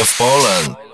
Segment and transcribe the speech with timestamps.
[0.00, 0.87] of Poland.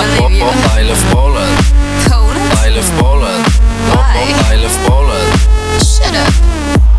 [0.00, 1.60] I love Poland.
[2.08, 2.48] Poland?
[2.56, 3.44] I love Poland.
[3.92, 5.28] I love Poland.
[5.84, 6.32] Shut up.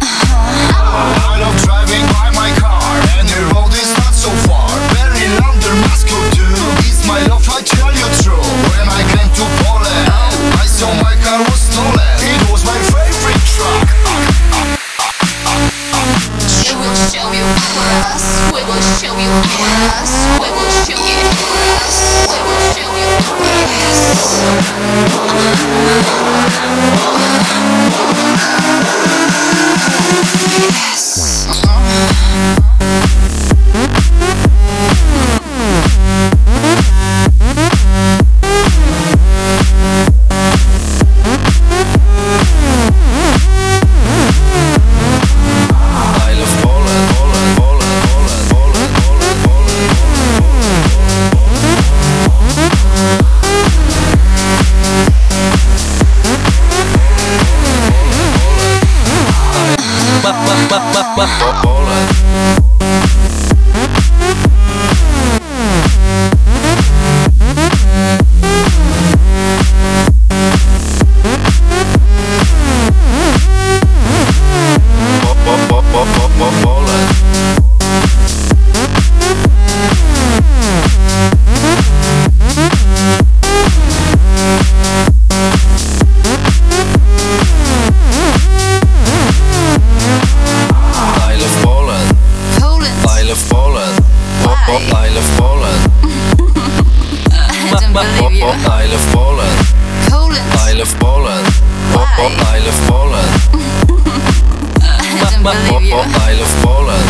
[0.02, 1.34] Uh-huh.
[1.34, 4.70] I love driving by my car, and the road is not so far.
[5.88, 6.46] Moscow too.
[6.86, 8.38] It's my love, I tell you true.
[8.70, 10.06] When I came to Poland,
[10.62, 12.14] I saw my car was stolen.
[12.22, 13.88] It was my favorite truck.
[16.70, 18.26] We will show you us.
[18.54, 19.32] We will show you
[19.90, 20.12] us.
[20.38, 21.18] We will show you
[21.82, 21.98] us.
[22.30, 22.71] We will.
[24.22, 25.01] Peace.
[61.22, 61.51] 很多
[97.94, 98.46] Bolivia.
[98.46, 99.60] Oh, oh, I love Poland.
[100.08, 100.48] Poland.
[100.64, 101.48] I love Poland.
[101.92, 103.32] Oh, oh, I love Poland.
[104.80, 105.44] I.
[105.44, 107.08] Oh, oh, I love Poland.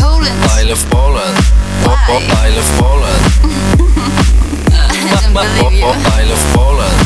[0.00, 0.38] Poland.
[0.48, 1.36] I love Poland.
[1.84, 3.22] Oh, oh, I love Poland.
[4.72, 5.20] I.
[5.20, 5.50] Oh,
[5.84, 6.96] oh, I love Poland.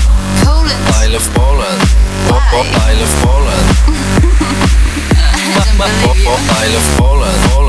[0.47, 0.79] Poland.
[0.87, 1.83] I love Poland.
[2.31, 3.67] Oh, oh, I love Poland.
[5.27, 7.39] Oh, oh, I love Poland.
[7.51, 7.66] Poland.